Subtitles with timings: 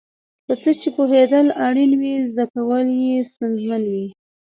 [0.45, 4.05] په څه چې پوهېدل اړین وي زده کول یې ستونزمن وي.